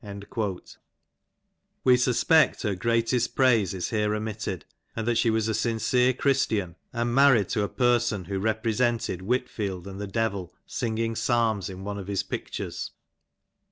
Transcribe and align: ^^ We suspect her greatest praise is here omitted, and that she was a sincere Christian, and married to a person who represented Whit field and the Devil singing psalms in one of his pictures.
^^ 0.05 0.77
We 1.83 1.95
suspect 1.95 2.63
her 2.63 2.73
greatest 2.73 3.35
praise 3.35 3.75
is 3.75 3.91
here 3.91 4.15
omitted, 4.15 4.65
and 4.95 5.07
that 5.07 5.19
she 5.19 5.29
was 5.29 5.47
a 5.47 5.53
sincere 5.53 6.11
Christian, 6.11 6.75
and 6.91 7.13
married 7.13 7.49
to 7.49 7.61
a 7.61 7.69
person 7.69 8.25
who 8.25 8.39
represented 8.39 9.21
Whit 9.21 9.47
field 9.47 9.85
and 9.85 10.01
the 10.01 10.07
Devil 10.07 10.55
singing 10.65 11.15
psalms 11.15 11.69
in 11.69 11.83
one 11.83 11.99
of 11.99 12.07
his 12.07 12.23
pictures. 12.23 12.89